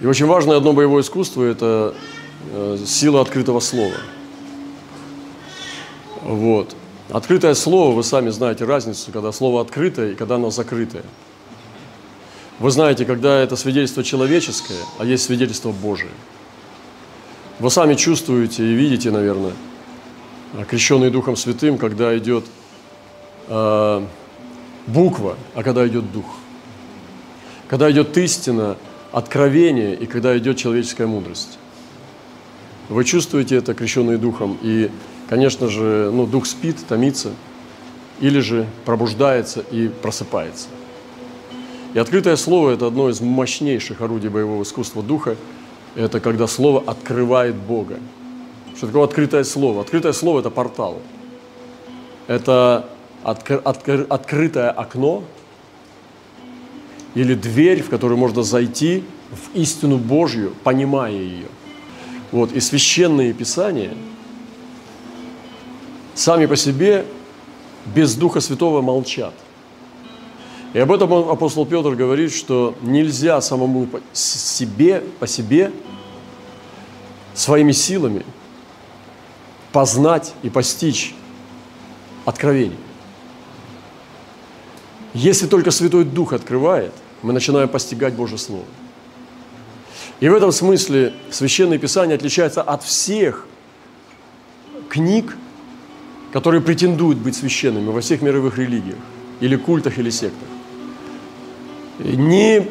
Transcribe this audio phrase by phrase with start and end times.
[0.00, 1.94] И очень важное одно боевое искусство– это
[2.52, 3.94] э, сила открытого слова.
[6.22, 6.76] Вот.
[7.08, 11.04] Открытое слово, вы сами знаете разницу, когда слово открытое и когда оно закрытое.
[12.58, 16.10] Вы знаете, когда это свидетельство человеческое, а есть свидетельство Божие.
[17.58, 19.52] Вы сами чувствуете и видите, наверное,
[20.68, 22.44] крещенный Духом Святым, когда идет
[23.48, 24.02] э,
[24.86, 26.26] буква, а когда идет Дух.
[27.68, 28.76] Когда идет истина,
[29.16, 31.58] откровение и когда идет человеческая мудрость.
[32.90, 34.90] Вы чувствуете это, крещенный Духом, и,
[35.30, 37.30] конечно же, ну, Дух спит, томится,
[38.20, 40.68] или же пробуждается и просыпается.
[41.94, 45.36] И открытое слово– это одно из мощнейших орудий боевого искусства Духа.
[45.94, 47.96] Это когда слово открывает Бога.
[48.76, 49.80] Что такое открытое слово?
[49.80, 51.00] Открытое слово– это портал.
[52.26, 52.86] Это
[53.24, 55.24] откр- откр- открытое окно
[57.16, 61.48] или дверь, в которую можно зайти в истину Божью, понимая ее.
[62.30, 63.94] Вот, и священные писания
[66.14, 67.06] сами по себе
[67.86, 69.32] без Духа Святого молчат.
[70.74, 75.72] И об этом апостол Петр говорит, что нельзя самому по себе, по себе
[77.32, 78.26] своими силами
[79.72, 81.14] познать и постичь
[82.26, 82.76] откровение.
[85.14, 88.64] Если только Святой Дух открывает, мы начинаем постигать Божье Слово.
[90.20, 93.46] И в этом смысле Священное Писание отличается от всех
[94.88, 95.36] книг,
[96.32, 98.98] которые претендуют быть священными во всех мировых религиях,
[99.40, 100.48] или культах, или сектах.
[101.98, 102.66] Ни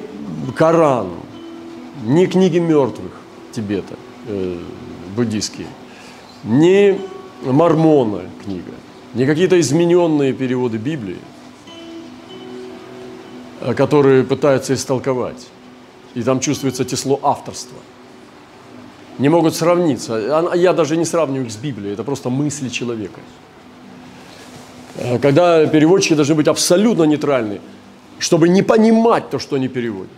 [0.55, 1.09] Коран,
[2.03, 3.11] ни книги мертвых
[3.51, 3.95] Тибета,
[4.27, 4.59] э,
[5.15, 5.67] буддийские,
[6.43, 6.99] ни
[7.43, 8.73] Мормона книга,
[9.13, 11.17] ни какие-то измененные переводы Библии–
[13.75, 15.47] которые пытаются истолковать.
[16.15, 17.77] И там чувствуется тесло авторства.
[19.19, 20.51] Не могут сравниться.
[20.55, 23.19] Я даже не сравниваю их с Библией, это просто мысли человека.
[24.97, 27.59] Э, когда переводчики должны быть абсолютно нейтральны,
[28.19, 30.11] чтобы не понимать то, что они переводят.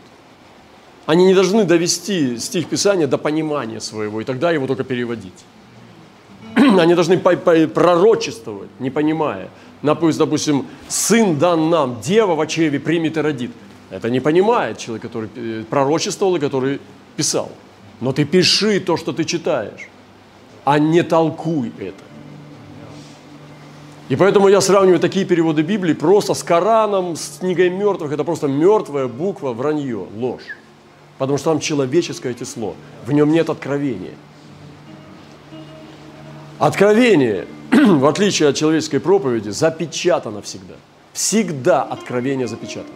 [1.06, 5.46] Они не должны довести стих Писания до понимания своего, и тогда его только переводить.
[6.56, 9.50] Они должны пророчествовать, не понимая
[10.18, 13.52] допустим, сын дан нам, дева в чреве примет и родит.
[13.90, 16.80] Это не понимает человек, который э, пророчествовал и который
[17.16, 17.52] писал.
[18.02, 19.90] Но ты пиши то, что ты читаешь,
[20.66, 22.04] а не толкуй это.
[24.10, 28.14] И поэтому я сравниваю такие переводы Библии просто с Кораном, с книгой мертвых.
[28.14, 30.44] Это просто мертвая буква, вранье, ложь.
[31.18, 34.14] Потому что там человеческое число, в нем нет откровения.
[36.60, 40.76] Откровение в отличие от человеческой проповеди, запечатано всегда.
[41.14, 42.94] Всегда откровение запечатано.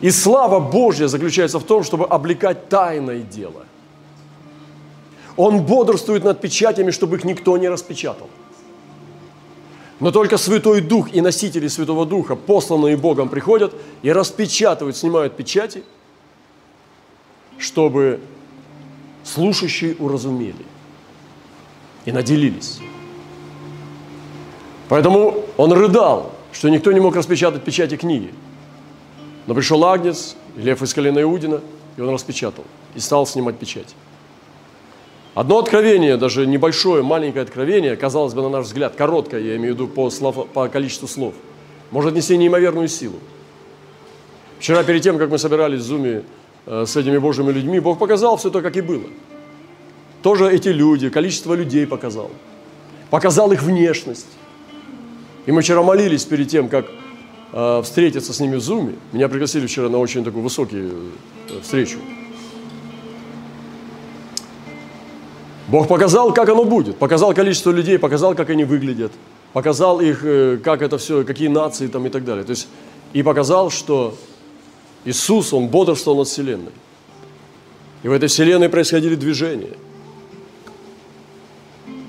[0.00, 3.64] И слава Божья заключается в том, чтобы облекать тайное дело.
[5.36, 8.28] Он бодрствует над печатями, чтобы их никто не распечатал.
[10.00, 15.82] Но только Святой Дух и носители Святого Духа, посланные Богом, приходят и распечатывают, снимают печати,
[17.58, 18.20] чтобы
[19.24, 20.64] слушающие уразумели
[22.06, 22.80] и наделились.
[24.88, 28.32] Поэтому он рыдал, что никто не мог распечатать печати книги.
[29.46, 31.60] Но пришел Агнец, лев из колена Иудина,
[31.96, 33.94] и он распечатал и стал снимать печать.
[35.34, 39.76] Одно откровение, даже небольшое, маленькое откровение, казалось бы, на наш взгляд, короткое, я имею в
[39.76, 41.34] виду по, слов, по количеству слов,
[41.90, 43.16] может нести неимоверную силу.
[44.58, 46.22] Вчера, перед тем, как мы собирались в Зуме
[46.64, 49.04] э, с этими Божьими людьми, Бог показал все то, как и было.
[50.22, 52.30] Тоже эти люди, количество людей показал.
[53.10, 54.26] Показал их внешность.
[55.46, 56.86] И мы вчера молились перед тем, как
[57.52, 58.94] э, встретиться с ними в Зуме.
[59.12, 61.12] Меня пригласили вчера на очень такую высокую
[61.48, 61.98] э, встречу.
[65.68, 66.96] Бог показал, как оно будет.
[66.96, 69.12] Показал количество людей, показал, как они выглядят.
[69.52, 72.44] Показал их, э, как это все, какие нации там и так далее.
[72.44, 72.68] То есть,
[73.12, 74.16] и показал, что
[75.04, 76.72] Иисус, Он бодрствовал над Вселенной.
[78.02, 79.76] И в этой Вселенной происходили движения.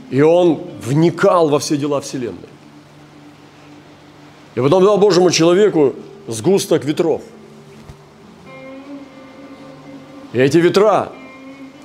[0.10, 2.50] И Он вникал во все дела Вселенной.
[4.56, 5.94] И потом дал Божьему человеку
[6.28, 7.22] сгусток ветров.
[10.34, 11.12] И эти ветра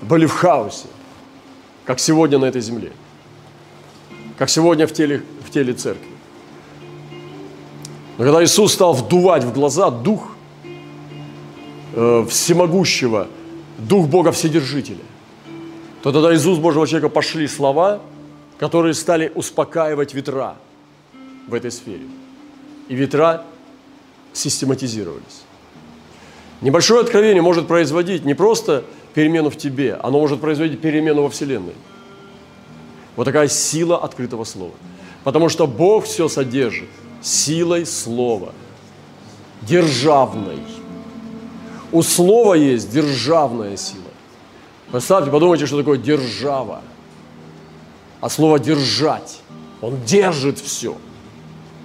[0.02, 0.86] были в хаосе,
[1.84, 2.92] как сегодня на этой земле,
[4.38, 6.08] как сегодня в теле, в теле церкви.
[8.18, 10.36] Но когда Иисус стал вдувать в глаза Дух
[11.94, 13.28] э, Всемогущего,
[13.78, 15.04] Дух Бога Вседержителя,
[16.02, 18.00] то тогда из уст Божьего человека пошли слова,
[18.62, 20.54] которые стали успокаивать ветра
[21.48, 22.06] в этой сфере–
[22.88, 23.42] и ветра
[24.34, 25.42] систематизировались.
[26.60, 31.74] Небольшое откровение может производить не просто перемену в тебе, оно может производить перемену во Вселенной.
[33.16, 34.74] Вот такая сила открытого слова.
[35.24, 36.88] Потому что Бог все содержит
[37.22, 38.52] силой слова,
[39.62, 40.60] державной.
[41.92, 44.02] У слова есть державная сила.
[44.90, 46.82] Представьте, подумайте, что такое держава.
[48.22, 49.40] А слово держать.
[49.82, 50.96] Он держит все.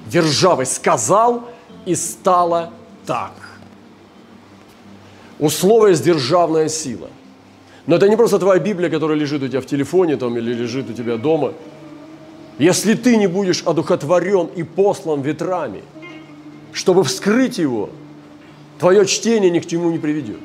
[0.05, 1.49] Державой сказал
[1.85, 2.71] и стало
[3.07, 3.33] так.
[5.39, 7.09] У слова есть державная сила.
[7.87, 10.89] Но это не просто твоя Библия, которая лежит у тебя в телефоне там, или лежит
[10.89, 11.53] у тебя дома.
[12.59, 15.81] Если ты не будешь одухотворен и послан ветрами,
[16.71, 17.89] чтобы вскрыть его,
[18.77, 20.39] твое чтение ни к чему не приведет.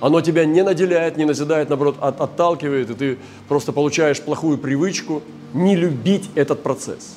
[0.00, 5.22] Оно тебя не наделяет, не назидает, наоборот, от, отталкивает, и ты просто получаешь плохую привычку
[5.54, 7.16] не любить этот процесс.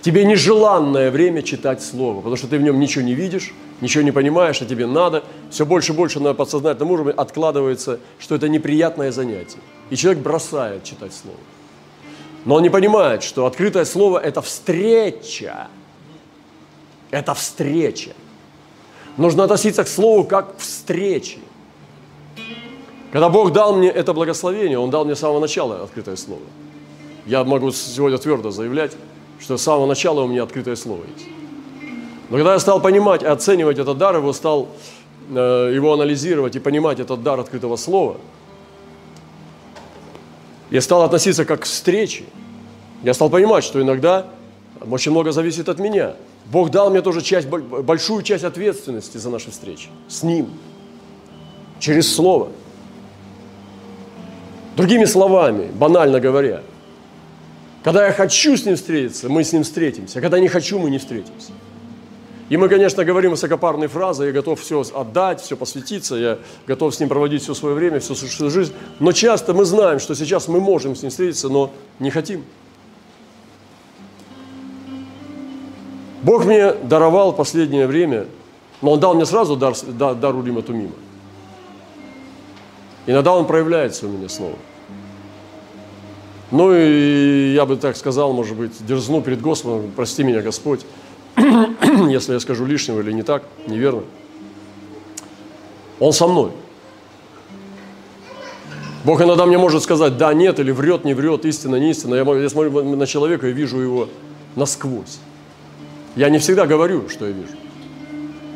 [0.00, 4.12] Тебе нежеланное время читать Слово, потому что ты в нем ничего не видишь, ничего не
[4.12, 5.24] понимаешь, а тебе надо.
[5.50, 9.58] Все больше и больше на подсознательном уровне откладывается, что это неприятное занятие.
[9.90, 11.38] И человек бросает читать Слово.
[12.44, 15.68] Но он не понимает, что открытое Слово– это встреча.
[17.10, 18.12] Это встреча.
[19.18, 21.38] Нужно относиться к Слову как к встрече.
[23.10, 26.42] Когда Бог дал мне это благословение, Он дал мне с самого начала открытое Слово.
[27.26, 28.92] Я могу сегодня твердо заявлять,
[29.40, 31.28] что с самого начала у меня открытое Слово есть.
[32.30, 34.68] Но когда я стал понимать и оценивать этот дар, его стал
[35.30, 38.18] э, его анализировать и понимать этот дар открытого слова,
[40.70, 42.24] я стал относиться как к встрече.
[43.02, 44.26] Я стал понимать, что иногда
[44.88, 46.14] очень много зависит от меня.
[46.46, 50.50] Бог дал мне тоже часть, большую часть ответственности за наши встречи с Ним,
[51.78, 52.48] через Слово.
[54.76, 56.62] Другими словами, банально говоря,
[57.82, 60.20] когда я хочу с Ним встретиться, мы с Ним встретимся.
[60.20, 61.52] А когда не хочу, мы не встретимся.
[62.48, 67.00] И мы, конечно, говорим высокопарные фразы, я готов все отдать, все посвятиться, я готов с
[67.00, 68.72] ним проводить все свое время, всю свою жизнь.
[69.00, 72.44] Но часто мы знаем, что сейчас мы можем с ним встретиться, но не хотим.
[76.22, 78.26] Бог мне даровал последнее время,
[78.82, 80.94] но Он дал мне сразу дар, дар, дар Урима Тумима.
[83.06, 84.56] Иногда он проявляется у меня снова.
[86.50, 90.80] Ну и я бы так сказал, может быть, дерзну перед Господом, прости меня, Господь,
[91.36, 94.02] если я скажу лишнего или не так, неверно.
[96.00, 96.52] Он со мной.
[99.04, 102.14] Бог иногда мне может сказать, да, нет, или врет, не врет, истина, не истина.
[102.14, 104.08] Я, я смотрю на человека и вижу его
[104.54, 105.18] насквозь.
[106.18, 107.52] Я не всегда говорю, что я вижу.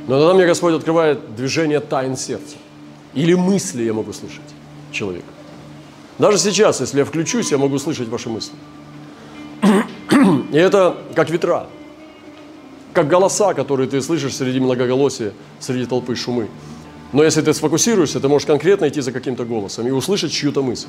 [0.09, 2.57] Но иногда мне Господь открывает движение тайн сердца.
[3.15, 4.41] Или мысли я могу слышать
[4.91, 5.29] человека.
[6.19, 8.53] Даже сейчас, если я включусь, я могу слышать ваши мысли.
[10.53, 11.69] И это как ветра
[12.93, 16.49] как голоса, которые ты слышишь среди многоголосия, среди толпы шумы.
[17.13, 20.89] Но если ты сфокусируешься, ты можешь конкретно идти за каким-то голосом и услышать чью-то мысль.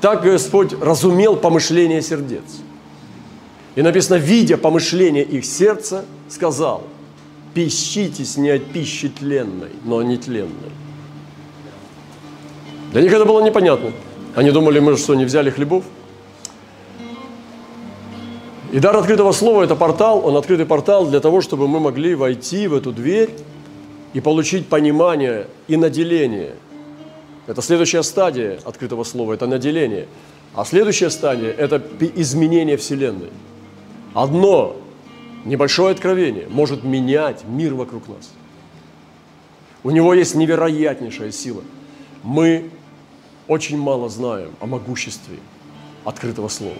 [0.00, 2.42] Так Господь разумел помышление сердец.
[3.78, 6.82] И написано, видя помышление их сердца, сказал,
[7.54, 10.72] пищитесь не от пищи тленной, но не тленной.
[12.90, 13.92] Для них это было непонятно.
[14.34, 15.84] Они думали, мы что, не взяли хлебов?
[18.72, 22.66] И дар открытого слова– это портал, он открытый портал для того, чтобы мы могли войти
[22.66, 23.30] в эту дверь
[24.12, 26.56] и получить понимание и наделение.
[27.46, 30.08] Это следующая стадия открытого слова, это наделение.
[30.56, 31.80] А следующая стадия– это
[32.16, 33.30] изменение Вселенной.
[34.18, 34.74] Одно
[35.44, 38.32] небольшое откровение может менять мир вокруг нас.
[39.84, 41.62] У него есть невероятнейшая сила.
[42.24, 42.68] Мы
[43.46, 45.38] очень мало знаем о могуществе
[46.04, 46.74] открытого слова.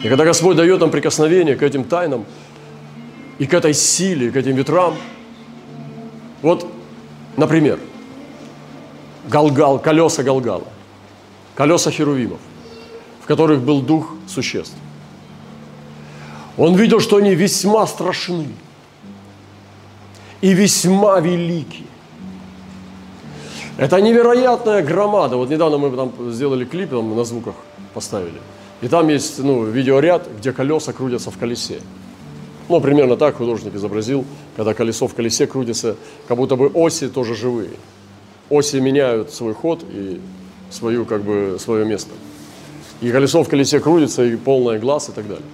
[0.00, 2.24] И когда Господь дает нам прикосновение к этим тайнам
[3.40, 4.94] и к этой силе, к этим ветрам,
[6.40, 6.72] вот,
[7.36, 7.80] например,
[9.28, 10.68] Галгал, колеса Галгала,
[11.56, 12.38] колеса Херувимов,
[13.20, 14.76] в которых был дух существ.
[16.56, 18.48] Он видел, что они весьма страшны
[20.40, 21.84] и весьма велики.
[23.76, 25.36] Это невероятная громада.
[25.36, 27.54] Вот недавно мы там сделали клип, там на звуках
[27.94, 28.40] поставили–
[28.80, 31.80] и там есть ну, видеоряд, где колеса крутятся в колесе.
[32.68, 34.24] Ну, примерно так художник изобразил,
[34.56, 35.96] когда колесо в колесе крутится,
[36.28, 37.72] как будто бы оси тоже живые.
[38.48, 40.20] Оси меняют свой ход и
[40.70, 42.10] свою, как бы, свое место.
[43.00, 45.44] И колесо в колесе крутится, и полное глаз, и так далее.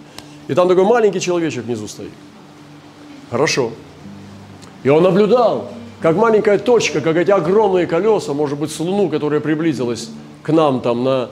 [0.49, 2.13] И там такой маленький человечек внизу стоит.
[3.31, 3.73] Хорошо.
[4.83, 9.41] И он наблюдал, как маленькая точка, как эти огромные колеса, может быть, с Луну, которая
[9.41, 10.11] приблизилась
[10.43, 11.31] к нам там на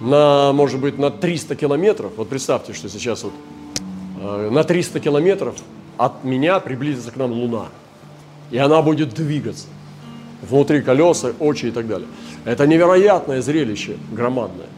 [0.00, 3.32] на, может быть, на 300 километров, вот представьте, что сейчас вот
[4.20, 5.56] э, на 300 километров
[5.96, 7.66] от меня приблизится к нам Луна.
[8.50, 9.66] И она будет двигаться.
[10.42, 12.08] Внутри колеса, очи и так далее.
[12.44, 14.68] Это невероятное зрелище, громадное.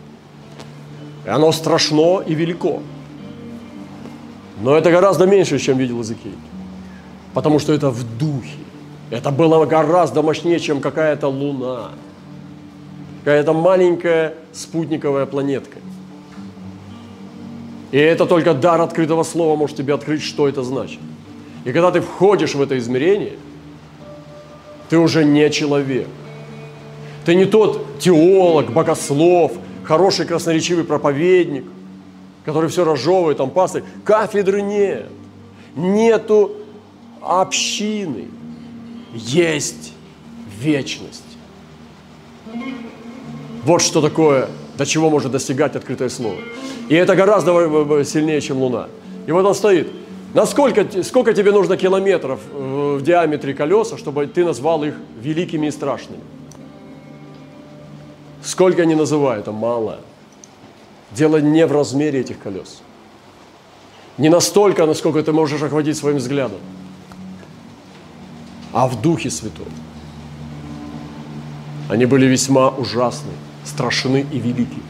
[1.27, 2.83] И оно страшно и велико.
[4.61, 6.35] Но это гораздо меньше, чем видел Иезекииль.
[7.35, 8.59] Потому что это в духе.
[9.11, 11.91] Это было гораздо мощнее, чем какая-то луна.
[13.25, 15.79] Какая-то маленькая спутниковая планетка.
[17.91, 21.01] И это только дар открытого слова может тебе открыть, что это значит.
[21.65, 23.37] И когда ты входишь в это измерение,
[24.89, 26.07] ты уже не человек.
[27.25, 29.53] Ты не тот теолог, богослов,
[29.85, 31.65] хороший красноречивый проповедник,
[32.45, 33.85] который все разжевывает, там пастырь.
[34.05, 35.07] Кафедры нет.
[35.77, 36.53] Нету
[37.21, 38.29] общины.
[39.15, 39.93] Есть
[40.61, 41.25] вечность.
[43.65, 46.39] Вот что такое, до чего может достигать открытое слово.
[46.89, 47.53] И это гораздо
[48.05, 48.89] сильнее, чем Луна.
[49.27, 49.89] И вот он стоит.
[50.33, 55.71] Насколько, сколько тебе нужно километров э, в диаметре колеса, чтобы ты назвал их великими и
[55.73, 56.23] страшными?
[58.43, 59.99] Сколько они называют, это мало.
[61.13, 62.83] Дело не в размере этих колес.
[64.19, 66.59] Не настолько, насколько ты можешь охватить своим взглядом,
[68.73, 69.67] а в Духе Святом.
[71.89, 73.33] Они были весьма ужасны,
[73.65, 74.83] страшны и велики.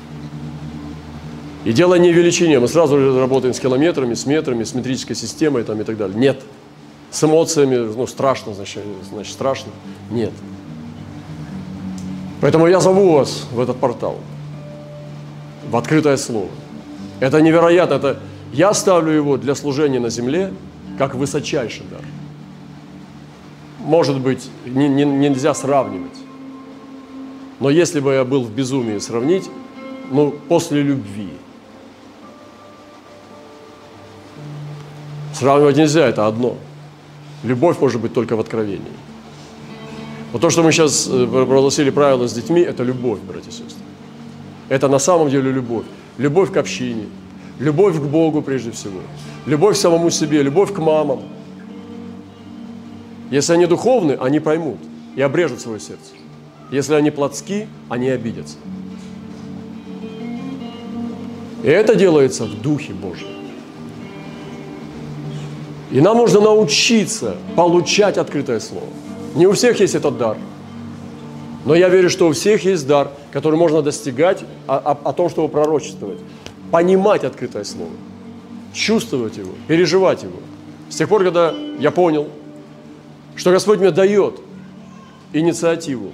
[1.65, 2.59] И дело не в величине.
[2.59, 6.19] Мы сразу работаем с километрами, с метрами, с метрической системой там, и так далее.
[6.19, 6.43] Нет.
[7.11, 9.73] С эмоциями, ну, страшно, значит, значит, страшно.
[10.11, 10.33] Нет.
[12.41, 14.19] Поэтому я зову вас в этот портал,
[15.69, 16.49] в открытое слово.
[17.21, 17.95] Это невероятно.
[17.95, 18.21] Это,
[18.52, 20.52] я ставлю его для служения на земле
[20.99, 22.02] как высочайший дар.
[23.81, 26.19] Может быть, не, не, нельзя сравнивать.
[27.59, 29.50] Но если бы я был в безумии сравнить,
[30.11, 31.31] ну, после любви–
[35.40, 36.59] Сравнивать нельзя, это одно.
[37.45, 38.93] Любовь может быть только в откровении.
[40.33, 43.79] Вот то, что мы сейчас э, прогласили правила с детьми, это любовь, братья и сестры.
[44.71, 45.85] Это на самом деле любовь.
[46.17, 47.07] Любовь к общине,
[47.59, 49.00] любовь к Богу прежде всего,
[49.45, 51.21] любовь к самому себе, любовь к мамам.
[53.31, 54.79] Если они духовны, они поймут
[55.17, 56.12] и обрежут свое сердце.
[56.71, 58.57] Если они плотски, они обидятся.
[61.65, 63.29] И это делается в Духе Божьем.
[65.91, 68.87] И нам нужно научиться получать открытое слово.
[69.35, 70.37] Не у всех есть этот дар.
[71.64, 75.29] Но я верю, что у всех есть дар, который можно достигать о, о, о том,
[75.29, 76.19] чтобы пророчествовать.
[76.71, 77.93] Понимать открытое слово.
[78.73, 80.38] Чувствовать его, переживать его.
[80.88, 82.29] С тех пор, когда я понял,
[83.37, 84.40] что Господь мне дает
[85.33, 86.12] инициативу,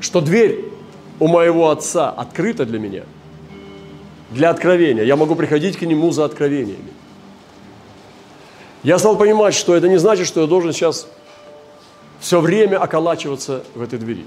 [0.00, 0.64] что дверь
[1.20, 3.02] у моего Отца открыта для меня,
[4.30, 5.04] для откровения.
[5.04, 6.92] Я могу приходить к Нему за откровениями.
[8.82, 11.08] Я стал понимать, что это не значит, что я должен сейчас
[12.20, 14.26] все время околачиваться в этой двери.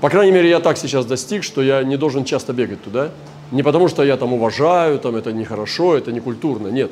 [0.00, 3.10] По крайней мере, я так сейчас достиг, что я не должен часто бегать туда.
[3.50, 6.90] Не потому, что я там уважаю, там это нехорошо, это не культурно, нет.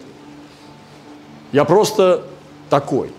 [1.53, 2.25] Я просто
[2.69, 3.11] такой.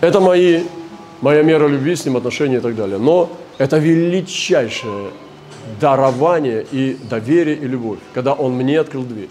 [0.00, 0.62] Это мои,
[1.20, 2.98] моя мера любви с ним, отношения и так далее.
[2.98, 5.10] Но это величайшее
[5.80, 9.30] дарование и доверие и любовь, когда Он мне открыл дверь,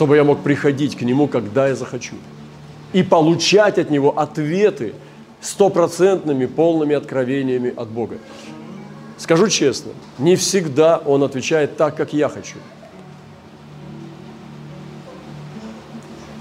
[0.00, 2.14] чтобы я мог приходить к Нему, когда я захочу,
[2.94, 4.94] и получать от Него ответы
[5.42, 8.16] стопроцентными, полными откровениями от Бога.
[9.18, 12.56] Скажу честно, не всегда Он отвечает так, как я хочу.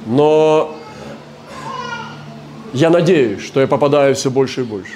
[0.06, 0.74] Но
[2.72, 4.94] я надеюсь, что я попадаю все больше и больше.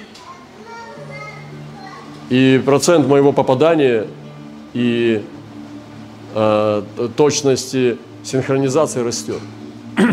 [2.30, 4.08] И процент моего попадания
[4.74, 5.22] и
[6.34, 6.84] э,
[7.18, 9.40] точности синхронизации растет.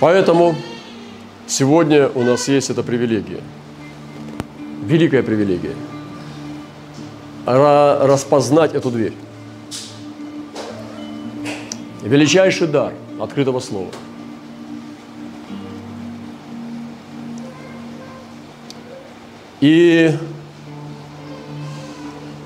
[0.00, 0.54] Поэтому
[1.46, 3.42] сегодня у нас есть эта привилегия.
[4.82, 5.74] Великая привилегия.
[7.44, 9.14] Распознать эту дверь.
[12.02, 13.90] Величайший дар открытого слова–
[19.60, 20.10] И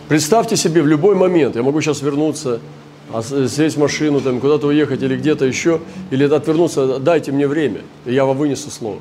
[0.08, 2.60] представьте себе, в любой момент, я могу сейчас вернуться,
[3.12, 5.80] а сесть в машину, там, куда-то уехать или где-то еще,
[6.10, 9.00] или отвернуться, дайте мне время, и я вам вынесу слово.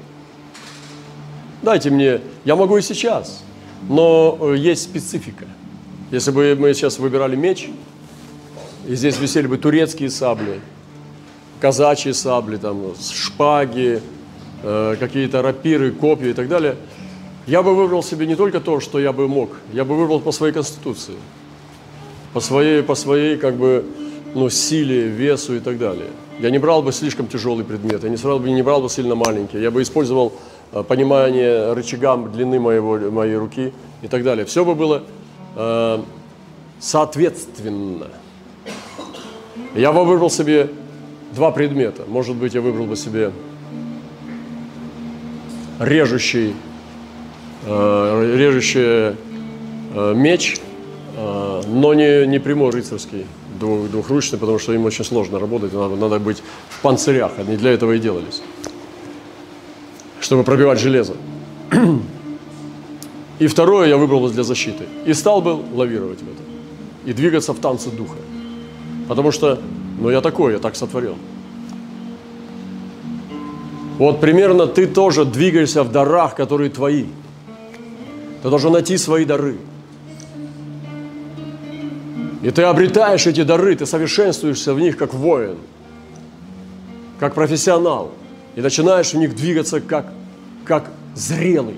[1.62, 3.44] Дайте мне, я могу и сейчас,
[3.88, 5.46] но э, есть специфика.
[6.12, 7.70] Если бы мы сейчас выбирали меч,
[8.88, 10.60] и здесь висели бы турецкие сабли,
[11.62, 14.02] казачьи сабли, там, шпаги,
[14.62, 16.76] э, какие-то рапиры, копья и так далее–
[17.48, 20.32] я бы выбрал себе не только то, что я бы мог, я бы выбрал по
[20.32, 21.16] своей конституции,
[22.34, 23.86] по своей, по своей как бы,
[24.34, 26.08] ну, силе, весу и так далее.
[26.40, 29.16] Я не брал бы слишком тяжелый предмет, я не, сразу бы, не брал бы сильно
[29.16, 30.34] маленький, я бы использовал
[30.72, 34.46] э, понимание рычагам длины моего, моей руки и так далее.
[34.46, 35.04] Все бы было
[35.56, 36.00] э,
[36.80, 38.08] соответственно.
[39.76, 40.70] Я бы выбрал себе
[41.34, 42.04] два предмета.
[42.08, 43.32] Может быть, я выбрал бы себе
[45.80, 46.54] режущий,
[47.66, 49.16] э, режущий
[49.96, 50.58] э, меч,
[51.18, 53.26] э, но не, не прямой рыцарский,
[53.60, 57.72] двух, двухручный, потому что им очень сложно работать, надо, надо быть в панцирях, они для
[57.72, 58.42] этого и делались,
[60.20, 61.14] чтобы пробивать железо.
[63.40, 64.86] И второе я выбрал для защиты.
[65.06, 66.46] И стал бы лавировать в этом.
[67.04, 68.16] И двигаться в танце духа.
[69.08, 69.60] Потому что,
[70.00, 71.18] ну я такой, я так сотворил.
[73.98, 77.06] Вот примерно ты тоже двигаешься в дарах, которые твои.
[78.44, 79.56] Ты должен найти свои дары.
[82.42, 85.56] И ты обретаешь эти дары, ты совершенствуешься в них как воин,
[87.22, 88.12] как профессионал.
[88.58, 90.12] И начинаешь в них двигаться как,
[90.66, 91.78] как зрелый.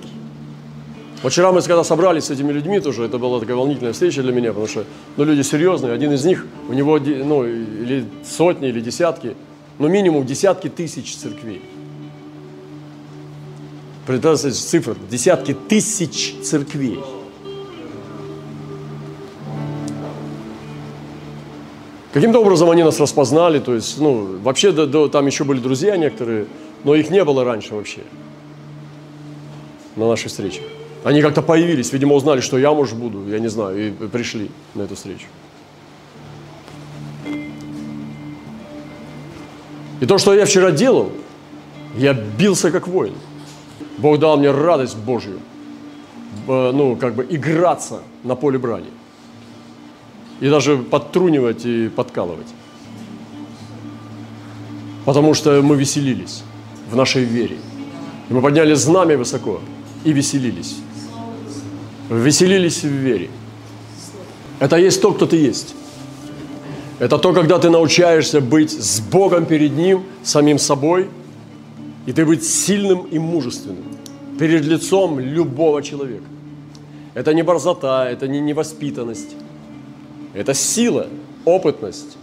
[1.23, 4.49] Вчера мы когда собрались с этими людьми тоже, это была такая волнительная встреча для меня,
[4.49, 4.85] потому что
[5.17, 5.93] ну, люди серьезные.
[5.93, 9.35] Один из них, у него ну, или сотни, или десятки,
[9.77, 11.61] ну минимум десятки тысяч церквей.
[14.05, 16.99] Представьте цифр, десятки тысяч церквей.
[22.13, 25.97] Каким-то образом они нас распознали, то есть, ну, вообще да, да, там еще были друзья
[25.97, 26.45] некоторые,
[26.83, 28.01] но их не было раньше вообще
[29.95, 30.61] на нашей встрече.
[31.03, 34.83] Они как-то появились, видимо, узнали, что я, может, буду, я не знаю, и пришли на
[34.83, 35.25] эту встречу.
[39.99, 41.11] И то, что я вчера делал,
[41.97, 43.15] я бился как воин.
[43.97, 45.39] Бог дал мне радость Божью,
[46.47, 48.89] ну, как бы играться на поле брани.
[50.41, 52.47] И даже подтрунивать и подкалывать.
[55.05, 56.43] Потому что мы веселились
[56.91, 57.57] в нашей вере.
[58.29, 59.61] И мы подняли знамя высоко
[60.03, 60.75] и веселились.
[62.09, 63.29] Веселились в вере.
[64.59, 65.73] Это есть то, кто ты есть.
[66.99, 71.09] Это то, когда ты научаешься быть с Богом перед Ним, самим собой–
[72.05, 73.83] и ты быть сильным и мужественным
[74.39, 76.25] перед лицом любого человека.
[77.13, 79.35] Это не борзота, это не невоспитанность.
[80.33, 81.07] Это сила,
[81.45, 82.17] опытность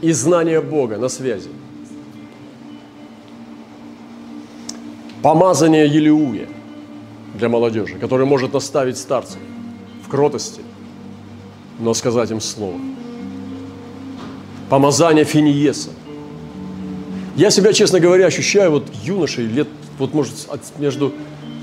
[0.00, 1.50] и знание Бога на связи.
[5.22, 6.46] Помазание Елеуя
[7.34, 9.40] для молодежи, который может наставить старцев
[10.04, 10.62] в кротости,
[11.80, 12.78] но сказать им слово.
[14.70, 15.90] Помазание Финиеса–
[17.36, 19.68] я себя, честно говоря, ощущаю вот юношей лет,
[19.98, 20.32] вот может,
[20.78, 21.12] между,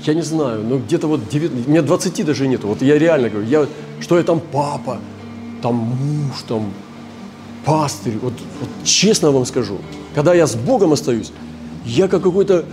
[0.04, 2.68] я не знаю, ну где-то вот 9, мне 20 даже нету.
[2.68, 3.66] Вот я реально говорю, я,
[4.00, 4.98] что я там папа,
[5.62, 6.72] там муж, там
[7.64, 8.18] пастырь.
[8.22, 9.78] Вот, вот честно вам скажу,
[10.14, 11.32] когда я с Богом остаюсь,
[11.84, 12.64] я как какой-то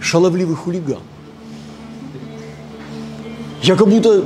[0.00, 1.00] шаловливый хулиган.
[3.62, 4.24] Я как будто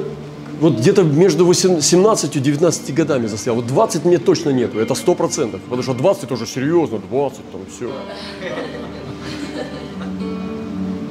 [0.61, 3.57] вот где-то между 17 и 19 годами застрял.
[3.57, 5.61] Вот 20 мне точно нету, это 100%.
[5.61, 7.91] Потому что 20 тоже серьезно, 20 там все.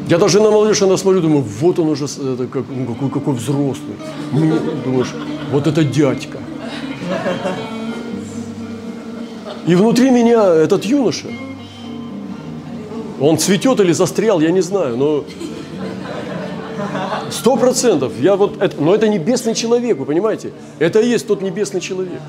[0.10, 3.34] Я даже на молодежь она смотрю, думаю, вот он уже это, как, ну, какой, какой
[3.34, 3.96] взрослый.
[4.32, 4.54] Мне,
[4.84, 5.14] думаешь,
[5.52, 6.40] вот это дядька.
[9.66, 11.28] И внутри меня этот юноша,
[13.20, 15.24] он цветет или застрял, я не знаю, но
[17.30, 18.14] Сто процентов.
[18.20, 20.52] Я вот это, но это небесный человек, вы понимаете?
[20.80, 22.22] Это и есть тот небесный человек.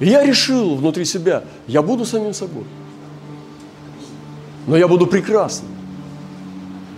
[0.00, 2.64] И я решил внутри себя, я буду самим собой.
[4.66, 5.70] Но я буду прекрасным.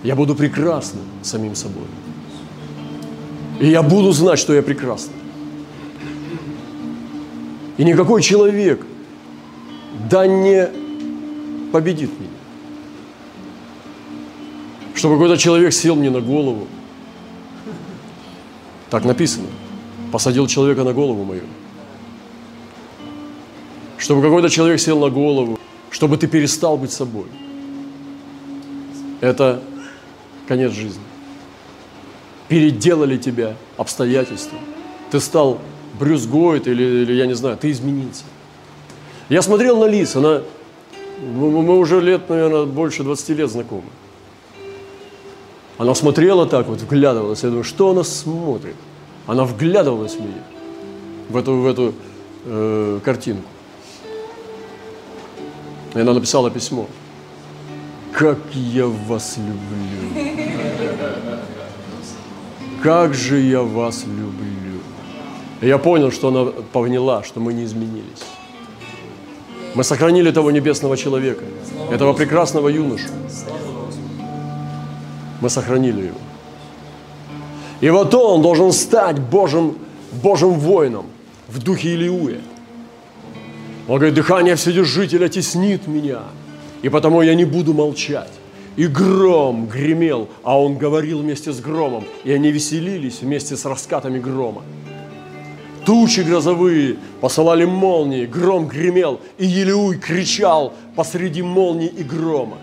[0.02, 1.86] Я буду прекрасным самим собой.
[3.60, 5.14] И я буду знать, что я прекрасный.
[7.76, 8.84] И никакой человек
[10.08, 10.68] да не
[11.72, 12.30] победит меня.
[14.96, 16.66] Чтобы какой-то человек сел мне на голову
[18.88, 19.48] так написано.
[20.10, 21.42] Посадил человека на голову мою.
[23.98, 25.58] Чтобы какой-то человек сел на голову,
[25.90, 27.26] чтобы ты перестал быть собой.
[29.20, 29.60] Это
[30.48, 31.02] конец жизни.
[32.48, 34.58] Переделали тебя обстоятельства.
[35.10, 35.58] Ты стал
[35.98, 38.24] Брюс или, или я не знаю, ты изменился.
[39.28, 40.42] Я смотрел на Лис, она,
[41.20, 43.90] мы уже лет, наверное, больше 20 лет знакомы.
[45.78, 47.42] Она смотрела так вот, вглядывалась.
[47.42, 48.76] Я думаю, что она смотрит?
[49.26, 50.42] Она вглядывалась в меня,
[51.28, 51.94] в эту, в эту
[52.44, 53.48] э, картинку.
[55.94, 56.86] И она написала письмо.
[58.12, 60.24] Как я вас люблю.
[62.82, 64.80] как же я вас люблю.
[65.60, 68.24] И я понял, что она поняла, что мы не изменились.
[69.74, 71.44] Мы сохранили того небесного человека,
[71.90, 73.08] этого прекрасного юношу.
[75.40, 76.18] Мы сохранили его.
[77.80, 79.76] И вот он должен стать Божьим,
[80.22, 81.06] Божьим воином
[81.48, 82.40] в духе Илиуя.
[83.88, 86.22] Он говорит, дыхание Вседержителя теснит меня,
[86.82, 88.32] и потому я не буду молчать.
[88.76, 94.18] И гром гремел, а он говорил вместе с громом, и они веселились вместе с раскатами
[94.18, 94.62] грома.
[95.86, 102.58] Тучи грозовые посылали молнии, гром гремел, и Елеуй кричал посреди молнии и грома.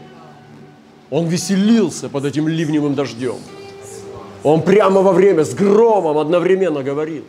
[1.13, 3.35] Он веселился под этим ливневым дождем.
[4.41, 7.23] Он прямо во время с громом одновременно говорил.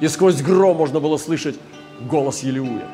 [0.00, 1.56] И сквозь гром можно было слышать
[2.00, 2.86] голос Елеуя.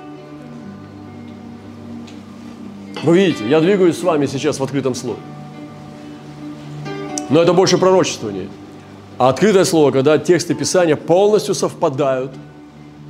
[3.05, 5.21] Вы видите, я двигаюсь с вами сейчас в открытом слове.
[7.31, 8.49] Но это больше пророчествование.
[9.17, 12.33] А открытое слово, когда тексты Писания полностью совпадают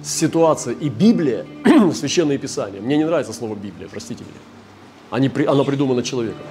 [0.03, 0.77] с ситуацией.
[0.83, 1.47] И Библия,
[1.95, 2.83] Священное Писание.
[2.83, 4.41] Мне не нравится слово Библия, простите меня.
[5.11, 6.43] Они, оно придумано человеком.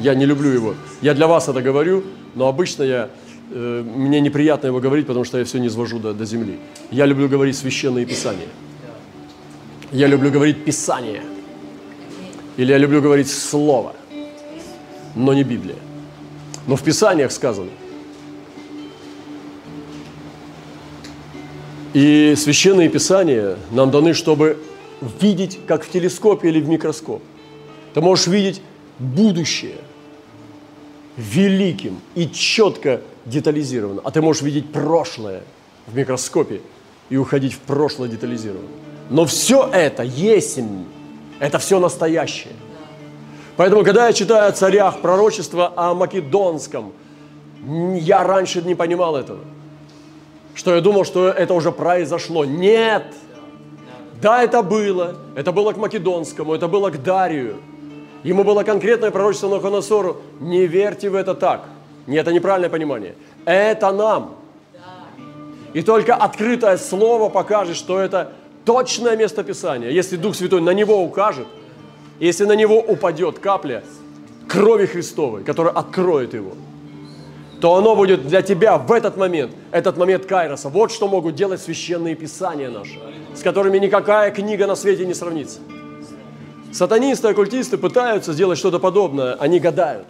[0.00, 0.74] Я не люблю его.
[1.02, 3.10] Я для вас это говорю, но обычно я,
[3.52, 6.58] э, мне неприятно его говорить, потому что я все не извожу до, до земли.
[6.90, 8.48] Я люблю говорить Священное Писание.
[9.92, 11.22] Я люблю говорить Писание.
[12.56, 13.94] Или я люблю говорить Слово,
[15.14, 15.76] но не Библия.
[16.66, 17.70] Но в Писаниях сказано.
[21.92, 24.62] И священные Писания нам даны, чтобы
[25.20, 27.22] видеть, как в телескопе или в микроскоп.
[27.92, 28.62] Ты можешь видеть
[28.98, 29.76] будущее
[31.20, 34.00] великим и четко детализировано.
[34.04, 35.42] А ты можешь видеть прошлое
[35.86, 36.62] в микроскопе
[37.10, 38.68] и уходить в прошлое детализированно.
[39.10, 40.58] Но все это есть,
[41.38, 42.54] это все настоящее.
[43.56, 46.92] Поэтому, когда я читаю о царях пророчества о Македонском,
[47.94, 49.40] я раньше не понимал этого.
[50.54, 52.44] Что я думал, что это уже произошло.
[52.44, 53.04] Нет!
[54.22, 55.16] Да, это было.
[55.34, 57.56] Это было к Македонскому, это было к Дарию.
[58.22, 60.18] Ему было конкретное пророчество на Хоносору.
[60.40, 61.64] Не верьте в это так.
[62.06, 63.14] Нет, это неправильное понимание.
[63.44, 64.36] Это нам.
[65.72, 68.32] И только открытое слово покажет, что это
[68.64, 71.46] точное место Писания, если Дух Святой на него укажет,
[72.18, 73.82] если на него упадет капля
[74.48, 76.52] крови Христовой, которая откроет его,
[77.60, 80.68] то оно будет для тебя в этот момент, этот момент Кайроса.
[80.68, 82.98] Вот что могут делать священные писания наши,
[83.34, 85.60] с которыми никакая книга на свете не сравнится.
[86.72, 90.06] Сатанисты, оккультисты пытаются сделать что-то подобное, они гадают.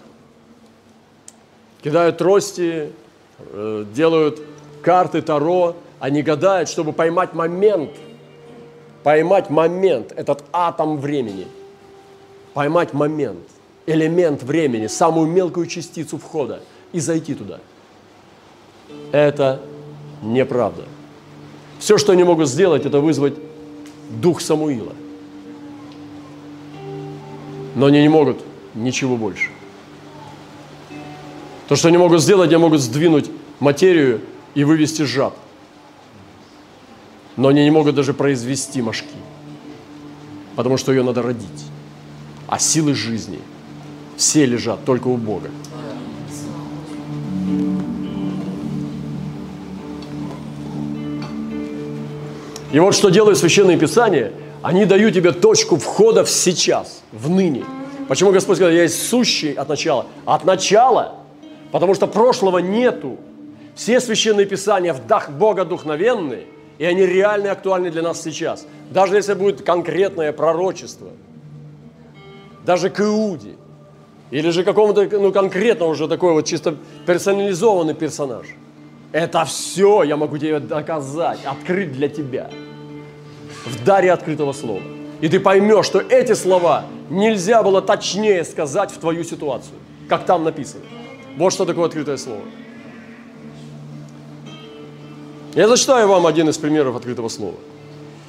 [1.82, 2.92] Кидают трости,
[3.38, 4.42] э, делают
[4.82, 7.90] карты Таро, они гадают, чтобы поймать момент–
[9.02, 11.46] поймать момент, этот атом времени,
[12.54, 13.40] поймать момент,
[13.86, 16.60] элемент времени, самую мелкую частицу входа
[16.92, 17.60] и зайти туда.
[19.12, 19.60] Это
[20.22, 20.84] неправда.
[21.78, 23.34] Все, что они могут сделать, это вызвать
[24.10, 24.92] дух Самуила.
[27.74, 29.50] Но они не могут ничего больше.
[31.68, 33.30] То, что они могут сделать, они могут сдвинуть
[33.60, 34.20] материю
[34.54, 35.34] и вывести жаб–
[37.40, 39.06] но они не могут даже произвести мошки,
[40.56, 41.64] потому что ее надо родить.
[42.46, 43.38] А силы жизни
[44.18, 45.48] все лежат только у Бога.
[52.72, 57.64] И вот что делают священные писания, они дают тебе точку входа в сейчас, в ныне.
[58.08, 60.06] Почему Господь сказал, я есть сущий от начала?
[60.24, 61.16] От начала,
[61.72, 63.18] потому что прошлого нету.
[63.74, 66.44] Все священные писания в дах Бога духновенные–
[66.80, 68.66] и они реально актуальны для нас сейчас.
[68.90, 71.10] Даже если будет конкретное пророчество,
[72.64, 73.56] даже к Иуде,
[74.30, 78.46] или же какому-то ну, конкретно уже такой вот чисто персонализованный персонаж.
[79.12, 82.48] Это все я могу тебе доказать, открыть для тебя
[83.64, 84.82] в даре открытого слова.
[85.20, 89.76] И ты поймешь, что эти слова нельзя было точнее сказать в твою ситуацию,
[90.08, 90.82] как там написано.
[91.36, 92.42] Вот что такое открытое слово.
[95.54, 97.56] Я зачитаю вам один из примеров открытого слова.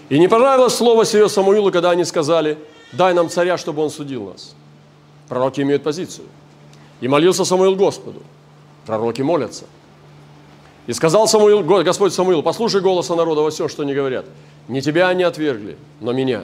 [0.10, 2.58] «И не понравилось слово сие Самуилу, когда они сказали,
[2.92, 4.56] дай нам царя, чтобы он судил нас».
[5.30, 6.26] Пророки имеют позицию.
[7.00, 8.22] «И молился Самуил Господу».
[8.86, 9.66] Пророки молятся.
[10.88, 14.26] «И сказал Самуил, Господь Самуил, послушай голоса народа во всем, что они говорят.
[14.68, 16.44] Не тебя они отвергли, но меня,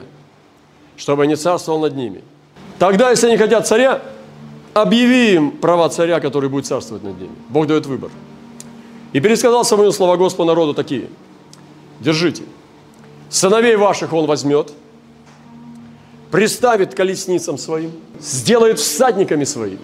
[0.96, 2.22] чтобы не царствовал над ними.
[2.78, 4.02] Тогда, если они хотят царя,
[4.74, 7.32] объяви им права царя, который будет царствовать над ними.
[7.48, 8.10] Бог дает выбор–
[9.12, 11.08] и пересказал Самуил слова Господа народу такие.
[12.00, 12.42] Держите.
[13.30, 14.72] Сыновей ваших он возьмет,
[16.30, 19.78] приставит колесницам своим, сделает всадниками своими.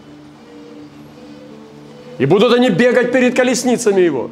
[2.19, 4.31] И будут они бегать перед колесницами его.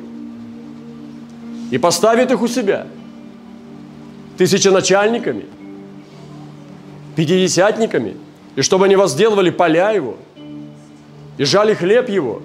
[1.72, 2.86] И поставит их у себя.
[4.38, 5.46] Тысяченачальниками,
[7.16, 8.16] пятидесятниками.
[8.54, 10.16] И чтобы они возделывали поля его,
[11.38, 12.42] и жали хлеб его,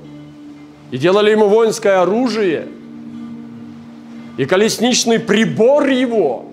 [0.90, 2.68] и делали ему воинское оружие,
[4.38, 6.46] и колесничный прибор его.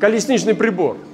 [0.00, 0.96] Колесничный прибор–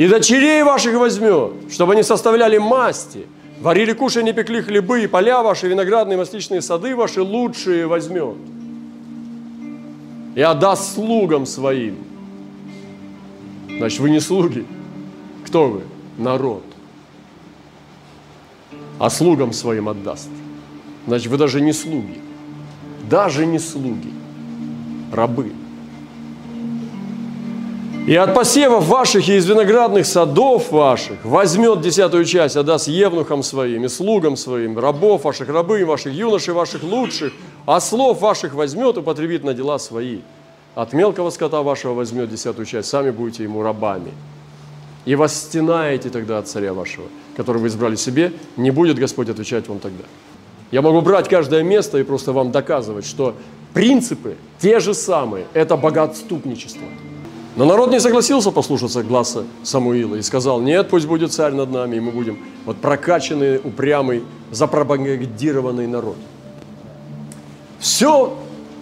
[0.00, 3.26] и дочерей ваших возьмет, чтобы они составляли масти,
[3.60, 8.36] варили, кушали, пекли хлебы, и поля ваши, виноградные, масличные сады ваши лучшие возьмет.
[10.34, 11.96] И отдаст слугам своим.
[13.78, 14.66] Значит, вы не слуги.
[15.46, 15.82] Кто вы?
[16.18, 16.62] Народ.
[18.98, 20.28] А слугам своим отдаст.
[21.06, 22.20] Значит, вы даже не слуги.
[23.08, 24.12] Даже не слуги.
[25.12, 25.52] Рабы.
[28.06, 33.84] И от посевов ваших и из виноградных садов ваших возьмет десятую часть, отдаст евнухам своим
[33.84, 37.32] и слугам своим, рабов ваших, рабы ваших, юношей ваших лучших,
[37.66, 40.20] а слов ваших возьмет и потребит на дела свои.
[40.74, 44.12] От мелкого скота вашего возьмет десятую часть, сами будете ему рабами.
[45.04, 49.68] И вас стенаете тогда от царя вашего, который вы избрали себе, не будет Господь отвечать
[49.68, 50.04] вам тогда.
[50.70, 53.34] Я могу брать каждое место и просто вам доказывать, что
[53.74, 55.46] принципы те же самые.
[55.52, 56.86] Это богатступничество.
[57.56, 61.96] Но народ не согласился послушаться глаза Самуила и сказал, нет, пусть будет царь над нами,
[61.96, 66.16] и мы будем вот прокачанный, упрямый, запропагандированный народ.
[67.80, 68.36] Все,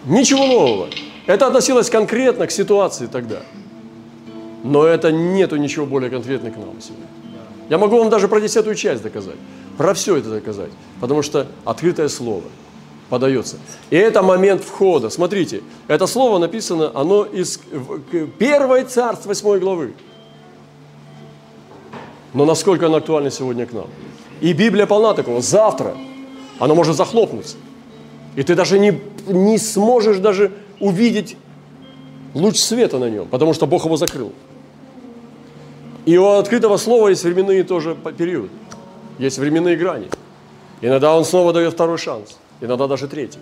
[0.05, 0.89] ничего нового.
[1.27, 3.41] Это относилось конкретно к ситуации тогда.
[4.65, 7.07] Но это нету ничего более конкретного к нам сегодня.
[7.71, 9.37] Я могу вам даже про десятую часть доказать,
[9.77, 12.45] про все это доказать, потому что открытое слово–
[13.09, 13.57] подается.
[13.91, 15.11] И это момент входа.
[15.11, 17.61] Смотрите, это слово написано, оно из
[18.39, 19.95] первой царств 8 главы.
[22.35, 23.87] Но насколько оно актуально сегодня к нам?
[24.41, 25.41] И Библия полна такого.
[25.41, 25.97] Завтра
[26.59, 27.57] оно может захлопнуться.
[28.37, 31.37] И ты даже не, не сможешь даже увидеть
[32.35, 34.33] луч света на нем, потому что Бог его закрыл.
[36.05, 38.51] И у открытого слова есть временные тоже периоды.
[39.19, 40.09] Есть временные грани.
[40.81, 43.41] Иногда он снова дает второй шанс– иногда даже третий.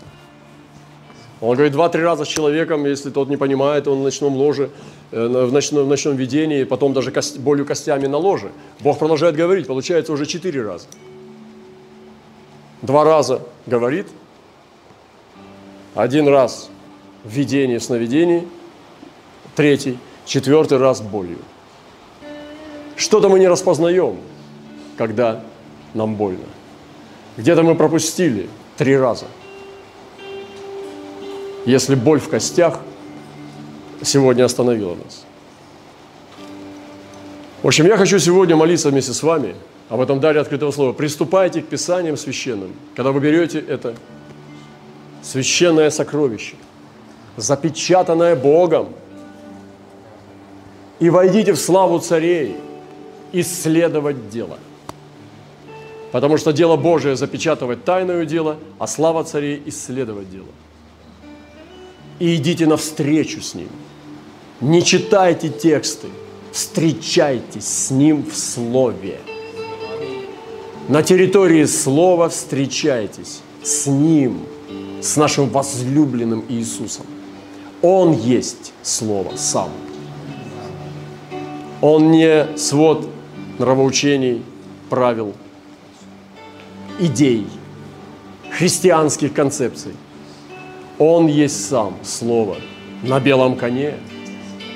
[1.40, 4.70] Он говорит два-три раза с человеком, если тот не понимает, он в ночном ложе,
[5.10, 8.52] э, в ночном, в ночном видении, потом даже кость, болью костями на ложе.
[8.80, 10.86] Бог продолжает говорить, получается уже четыре раза.
[12.80, 14.06] Два раза говорит,
[15.94, 16.70] один раз
[17.22, 18.48] в видении, в сновидении,
[19.54, 21.38] третий, четвертый раз болью.
[22.96, 24.16] Что-то мы не распознаем,
[24.96, 25.42] когда
[25.92, 26.44] нам больно.
[27.36, 29.24] Где-то мы пропустили, Три раза.
[31.64, 32.80] Если боль в костях
[34.02, 35.24] сегодня остановила нас.
[37.62, 39.54] В общем, я хочу сегодня молиться вместе с вами
[39.88, 40.92] об этом даре открытого слова.
[40.92, 42.72] Приступайте к Писаниям священным.
[42.94, 43.94] Когда вы берете это
[45.22, 46.56] священное сокровище,
[47.36, 48.88] запечатанное Богом,
[51.00, 52.56] и войдите в славу царей,
[53.32, 54.58] исследовать дело–
[56.16, 60.48] Потому что дело Божие запечатывать тайное дело, а слава царей исследовать дело.
[62.18, 63.68] И идите навстречу с ним.
[64.62, 66.08] Не читайте тексты,
[66.52, 69.18] встречайтесь с ним в слове.
[70.88, 74.40] На территории слова встречайтесь с ним,
[75.02, 77.04] с нашим возлюбленным Иисусом.
[77.82, 79.68] Он есть Слово сам.
[81.82, 83.06] Он не свод
[83.58, 84.42] нравоучений,
[84.88, 85.34] правил–
[86.98, 87.46] идей,
[88.50, 89.92] христианских концепций.
[90.98, 92.56] Он есть сам Слово
[93.02, 93.94] на белом коне,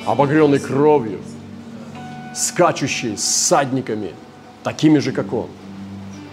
[0.06, 1.20] обогренный кровью,
[2.34, 4.12] скачущий с садниками,
[4.62, 5.48] такими же, как он.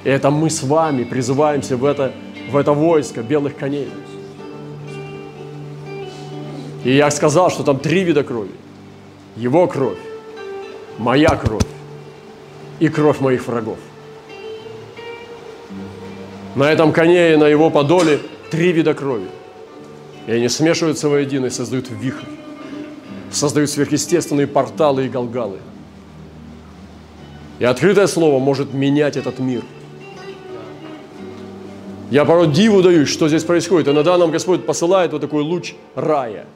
[0.03, 2.11] И это мы с вами призываемся в это,
[2.51, 3.89] в это войско белых коней.
[6.83, 8.51] И я сказал, что там три вида крови.
[9.35, 9.97] Его кровь,
[10.97, 11.65] моя кровь
[12.79, 13.77] и кровь моих врагов.
[16.57, 19.27] На этом коне и на его подоле три вида крови.
[20.25, 22.25] И они смешиваются воедино и создают вихрь.
[23.31, 25.59] Создают сверхъестественные порталы и галгалы.
[27.59, 29.61] И открытое слово может менять этот мир.
[32.09, 33.89] Я порой диву даюсь, что здесь происходит.
[33.89, 36.47] Иногда нам Господь посылает вот такой луч рая.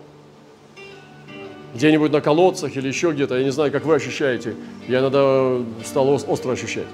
[1.76, 3.38] Где-нибудь на колодцах или еще где-то.
[3.38, 4.56] Я не знаю, как вы ощущаете.
[4.88, 6.88] Я иногда стал остро ощущать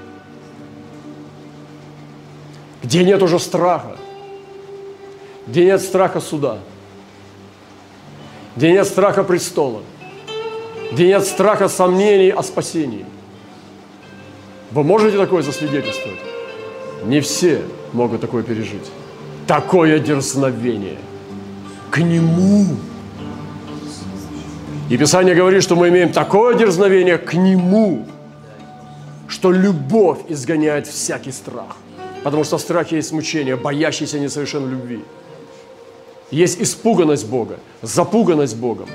[2.88, 3.98] где нет уже страха,
[5.46, 6.60] где нет страха суда,
[8.56, 9.82] где нет страха престола,
[10.94, 13.06] где нет страха сомнений о спасении.
[14.72, 16.20] Вы можете такое засвидетельствовать?
[17.04, 18.90] Не все могут такое пережить.
[19.48, 20.98] Такое дерзновение
[21.92, 22.68] к Нему.
[24.90, 28.08] И Писание говорит, что мы имеем такое дерзновение к Нему,
[29.28, 31.76] что любовь изгоняет всякий страх.
[32.28, 35.00] Потому что в страхе есть мучение, боящийся несовершенной любви.
[36.30, 38.90] Есть испуганность Бога, запуганность Богом,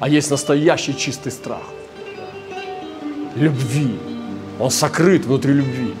[0.00, 1.60] а есть настоящий чистый страх.
[3.36, 3.98] Любви.
[4.58, 5.94] Он сокрыт внутри любви.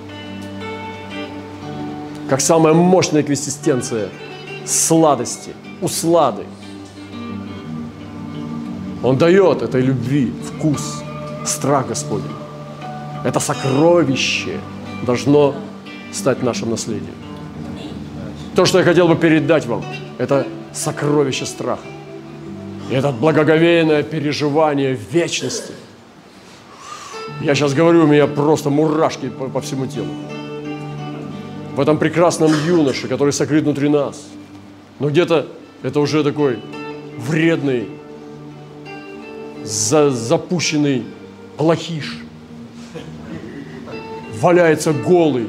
[2.30, 4.08] Как самая мощная консистенция
[4.64, 6.44] сладости, услады.
[9.02, 11.02] Он дает этой любви вкус,
[11.44, 12.32] страх Господень.
[13.26, 14.58] Это сокровище
[15.02, 15.54] должно
[16.12, 17.14] стать нашим наследием.
[18.54, 19.84] То, что я хотел бы передать вам,
[20.18, 21.86] это сокровище страха.
[22.90, 25.72] И это благоговейное переживание вечности.
[27.40, 30.08] Я сейчас говорю, у меня просто мурашки по, по всему телу.
[31.74, 34.22] В этом прекрасном юноше, который сокрыт внутри нас.
[34.98, 35.46] Но где-то
[35.82, 36.58] это уже такой
[37.16, 37.88] вредный,
[39.64, 41.04] за, запущенный
[41.56, 42.18] плохиш.
[44.40, 45.48] Валяется голый,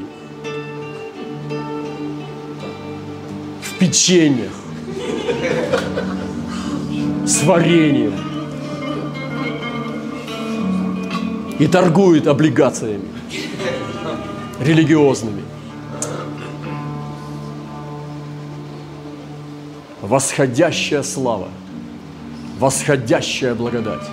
[3.84, 4.52] печеньях,
[7.26, 8.14] с вареньем
[11.58, 13.08] и торгует облигациями
[14.58, 15.42] религиозными.
[20.00, 21.48] Восходящая слава,
[22.58, 24.08] восходящая благодать,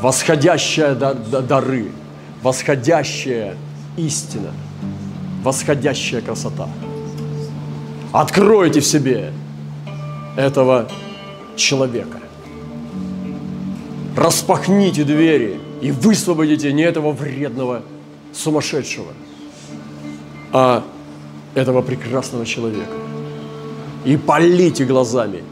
[0.00, 1.90] восходящая дары,
[2.42, 3.56] восходящая
[3.96, 4.52] истина,
[5.42, 6.68] восходящая красота.
[8.14, 9.32] Откройте в себе
[10.36, 10.88] этого
[11.56, 12.20] человека.
[14.16, 17.82] Распахните двери и высвободите не этого вредного,
[18.32, 19.08] сумасшедшего,
[20.52, 20.84] а
[21.56, 22.94] этого прекрасного человека.
[24.04, 25.42] И полите глазами,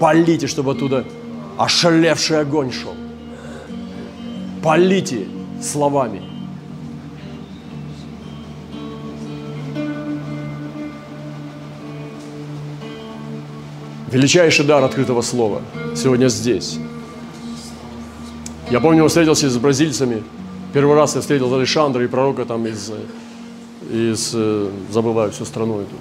[0.00, 1.04] полите, чтобы оттуда
[1.56, 2.96] ошалевший огонь шел.
[4.60, 5.28] Полите
[5.62, 6.37] словами.
[14.10, 15.60] Величайший дар открытого слова
[15.94, 16.78] сегодня здесь.
[18.70, 20.22] Я помню, я встретился с бразильцами.
[20.72, 22.90] Первый раз я встретил Александра и пророка там из,
[23.90, 24.34] из
[24.90, 25.94] забываю всю страну эту.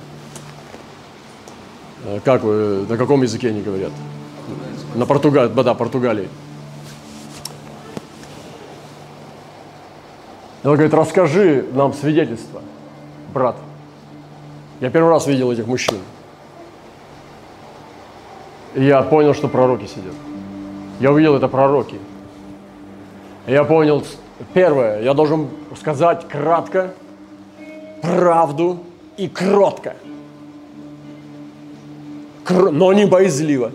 [2.06, 3.92] Э, как вы, на каком языке они говорят?
[4.96, 6.30] На Португалии, да, Португалии.
[10.64, 12.62] Он говорит, расскажи нам свидетельство,
[13.34, 13.58] брат.
[14.80, 15.98] Я первый раз видел этих мужчин.
[18.78, 20.14] Я понял, что пророки сидят.
[21.00, 21.96] Я увидел это пророки.
[23.48, 24.04] Я понял,
[24.54, 26.94] первое, я должен сказать кратко,
[28.04, 28.84] правду
[29.18, 29.96] и кротко.
[32.44, 33.72] Кр- но не боязливо.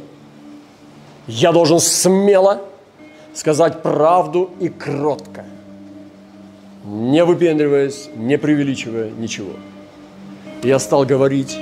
[1.26, 2.60] Я должен смело
[3.34, 5.44] сказать правду и кротко.
[6.84, 9.52] Не выпендриваясь, не преувеличивая ничего.
[10.62, 11.58] Я стал говорить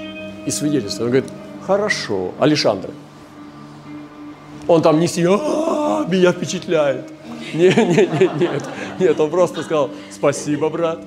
[0.46, 1.00] и свидетельствовать.
[1.14, 1.30] Он говорит,
[1.66, 2.90] хорошо, Александр,
[4.70, 7.04] он там не сидел, «А, меня впечатляет.
[7.52, 8.68] Нет, нет, нет, нет,
[9.00, 11.00] нет, он просто сказал, спасибо, брат.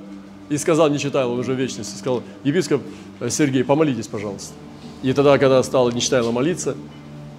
[0.49, 2.81] И сказал, не читал, он уже в вечности, сказал, епископ
[3.29, 4.53] Сергей, помолитесь, пожалуйста.
[5.01, 6.75] И тогда, когда стал Нечитайло молиться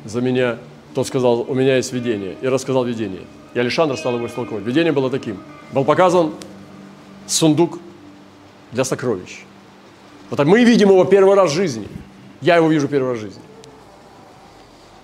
[0.07, 0.57] за меня,
[0.95, 3.23] тот сказал, у меня есть видение, и рассказал видение.
[3.53, 4.65] И Александр стал его истолковать.
[4.65, 5.37] Видение было таким.
[5.73, 6.33] Был показан
[7.27, 7.79] сундук
[8.73, 9.45] для сокровищ.
[10.31, 11.87] Вот мы видим его первый раз в жизни.
[12.41, 13.43] Я его вижу первый раз в жизни.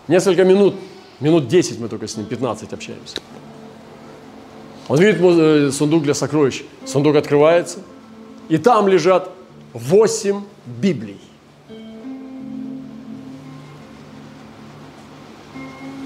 [0.09, 0.75] Несколько минут
[1.21, 3.19] Минут 10 мы только с ним, 15 общаемся.
[4.89, 6.63] Он видит э, сундук для сокровищ.
[6.85, 7.81] Сундук открывается,
[8.49, 9.31] и там лежат
[9.75, 11.21] 8 Библий.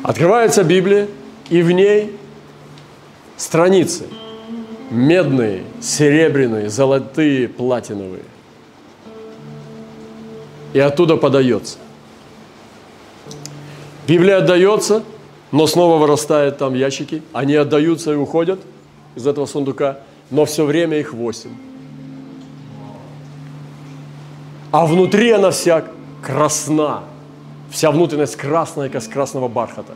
[0.02, 1.08] Открывается Библия,
[1.48, 2.14] и в ней
[3.36, 4.06] страницы
[4.90, 8.22] медные, серебряные, золотые, платиновые.
[10.74, 11.78] И оттуда подается.
[14.06, 15.02] Библия отдается,
[15.50, 17.22] но снова вырастают там ящики.
[17.32, 18.60] Они отдаются и уходят
[19.14, 19.98] из этого сундука,
[20.30, 21.52] но все время их восемь.
[24.72, 25.84] А внутри она вся
[26.20, 27.04] красна.
[27.70, 29.94] Вся внутренность красная, как с красного бархата.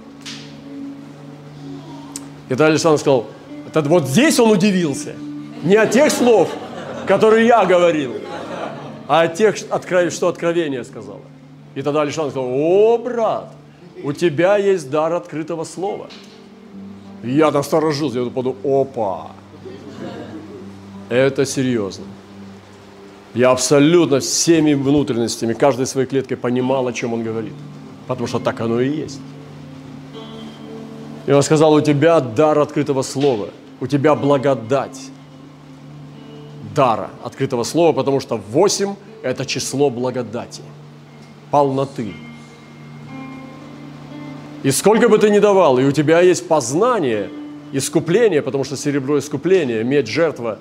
[2.47, 3.27] И тогда Александр сказал,
[3.67, 5.15] это вот здесь он удивился.
[5.63, 6.49] Не от тех слов,
[7.07, 8.15] которые я говорил,
[9.07, 11.21] а от тех, что откровение сказала.
[11.75, 13.53] И тогда Александр сказал, о, брат,
[14.03, 16.09] у тебя есть дар открытого слова.
[17.23, 19.31] Я насторожился, я подумал, опа,
[21.09, 22.05] это серьезно.
[23.35, 27.55] Я абсолютно всеми внутренностями, каждой своей клеткой понимал, о чем он говорит.
[28.07, 29.21] Потому что так оно и есть.
[31.27, 33.49] И он сказал, у тебя дар открытого слова,
[33.81, 35.11] у тебя благодать
[36.75, 40.63] дара открытого слова, потому что 8– это число благодати,
[41.51, 42.15] полноты.
[44.63, 47.31] И сколько бы ты ни давал, и у тебя есть познание,
[47.73, 50.59] искупление, потому что серебро– искупление, медь– жертва,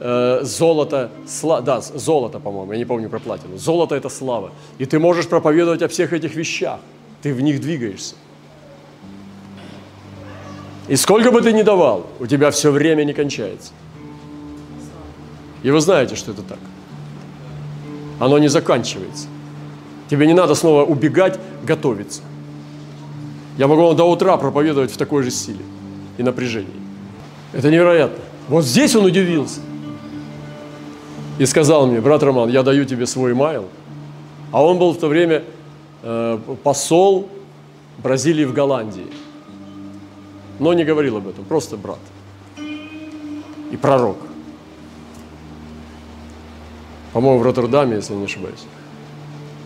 [0.00, 3.56] э, золото, сла, да, золото, по-моему, я не помню про платину.
[3.56, 4.52] Золото– это слава.
[4.78, 6.80] И ты можешь проповедовать о всех этих вещах,
[7.22, 8.16] ты в них двигаешься.
[10.88, 13.72] И сколько бы ты ни давал, у тебя все время не кончается.
[15.62, 16.58] И вы знаете, что это так.
[18.20, 19.26] Оно не заканчивается.
[20.08, 22.22] Тебе не надо снова убегать, готовиться.
[23.58, 25.64] Я могу вам до утра проповедовать в такой же силе
[26.16, 26.72] и напряжении.
[27.52, 28.24] Это невероятно.
[28.48, 29.60] Вот здесь он удивился.
[31.38, 33.66] И сказал мне, брат Роман, я даю тебе свой майл.
[34.50, 35.44] А он был в то время
[36.02, 37.28] э, посол
[38.02, 39.06] Бразилии в Голландии
[40.58, 41.98] но не говорил об этом, просто брат
[43.70, 44.16] и пророк.
[47.12, 48.64] По-моему, в Роттердаме, если не ошибаюсь.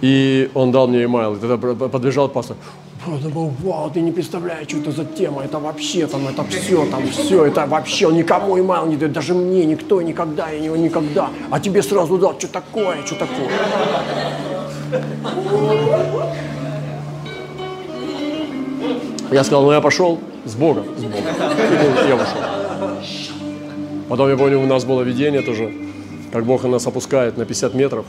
[0.01, 2.57] И он дал мне имейл, и тогда подбежал пастор,
[3.07, 7.47] вау, ты не представляешь, что это за тема, это вообще там, это все, там все,
[7.47, 11.61] это вообще, он никому имейл не дает, даже мне, никто, никогда, я него никогда, а
[11.61, 13.49] тебе сразу дал, что такое, что такое.
[19.31, 20.85] Я сказал, ну я пошел, с Богом.
[20.97, 21.25] С Богом.
[22.09, 22.37] Я вышел.
[24.09, 25.73] Потом я помню, у нас было видение тоже,
[26.33, 28.05] как Бог нас опускает на 50 метров.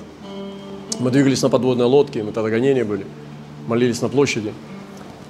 [0.99, 3.05] Мы двигались на подводной лодке, мы тогда гонения были,
[3.67, 4.53] молились на площади.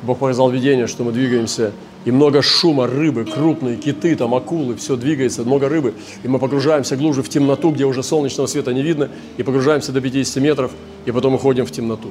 [0.03, 1.71] Бог показал видение, что мы двигаемся,
[2.05, 5.93] и много шума, рыбы, крупные киты, там акулы, все двигается, много рыбы.
[6.23, 10.01] И мы погружаемся глубже в темноту, где уже солнечного света не видно, и погружаемся до
[10.01, 10.71] 50 метров,
[11.05, 12.09] и потом уходим в темноту.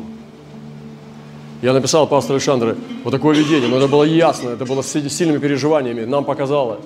[1.61, 2.75] Я написал пастору Александру
[3.05, 6.81] вот такое видение, но это было ясно, это было с сильными переживаниями, нам показало,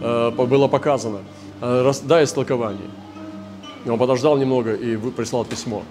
[0.00, 1.18] э, было показано.
[1.60, 2.90] Э, дай истолкование.
[3.86, 5.84] Он подождал немного и прислал письмо.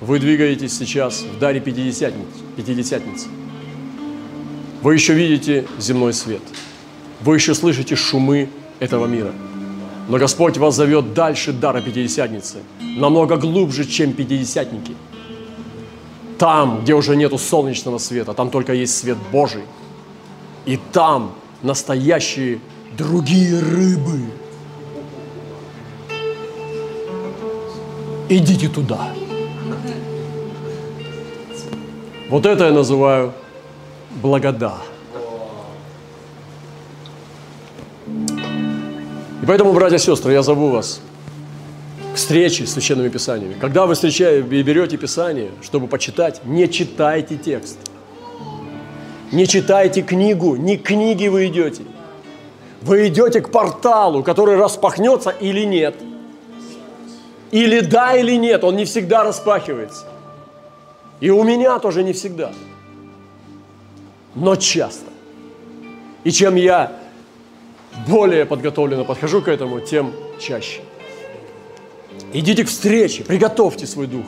[0.00, 2.40] Вы двигаетесь сейчас в даре Пятидесятницы.
[2.56, 3.26] Пятидесятницы.
[4.84, 6.42] Вы еще видите земной свет.
[7.22, 9.32] Вы еще слышите шумы этого мира.
[10.08, 14.94] Но Господь вас зовет дальше дара Пятидесятницы, намного глубже, чем Пятидесятники–
[16.38, 19.62] там, где уже нету солнечного света, там только есть свет Божий.
[20.66, 21.32] И там
[21.62, 22.60] настоящие
[22.96, 24.20] другие рыбы.
[28.28, 29.08] Идите туда.
[32.30, 33.32] Вот это я называю
[34.22, 34.74] благода.
[39.42, 41.00] И поэтому, братья и сестры, я зову вас–
[42.14, 43.56] к встрече с священными писаниями.
[43.60, 47.76] Когда вы встречаете и берете Писание, чтобы почитать, не читайте текст.
[49.32, 51.82] Не читайте книгу, не к книге вы идете.
[52.82, 55.96] Вы идете к порталу, который распахнется или нет.
[57.50, 60.06] Или да, или нет, он не всегда распахивается.
[61.18, 62.52] И у меня тоже не всегда.
[64.34, 65.10] Но часто.
[66.24, 66.92] И чем я
[68.08, 70.80] более подготовленно подхожу к этому, тем чаще.
[72.32, 74.26] Идите к встрече, приготовьте свой дух.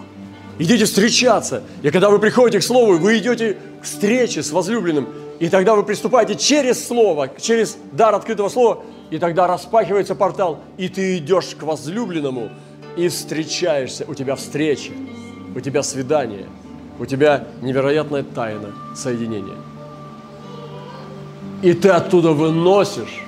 [0.59, 1.64] Идите встречаться.
[1.82, 5.09] И когда вы приходите к Слову, вы идете к встрече с возлюбленным.
[5.38, 8.82] И тогда вы приступаете через Слово, через дар открытого Слова.
[9.11, 12.50] И тогда распахивается портал, и ты идешь к возлюбленному
[12.96, 14.04] и встречаешься.
[14.09, 14.92] У тебя встреча,
[15.54, 16.46] у тебя свидание,
[16.98, 19.57] у тебя невероятная тайна соединения.
[21.62, 23.22] И ты оттуда выносишь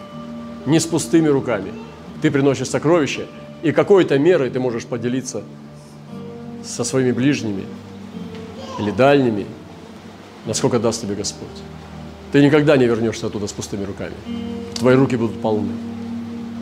[0.66, 1.72] не с пустыми руками.
[2.20, 3.26] Ты приносишь сокровища,
[3.62, 5.42] и какой-то мерой ты можешь поделиться
[6.64, 7.64] со своими ближними
[8.78, 9.46] или дальними,
[10.46, 11.48] насколько даст тебе Господь.
[12.32, 14.14] Ты никогда не вернешься оттуда с пустыми руками.
[14.74, 15.72] Твои руки будут полны.